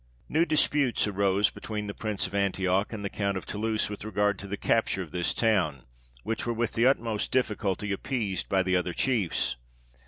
[0.37, 4.39] ]New disputes arose between the Prince of Antioch and the Count of Toulouse with regard
[4.39, 5.83] to the capture of this town,
[6.23, 9.57] which were with the utmost difficulty appeased by the other chiefs.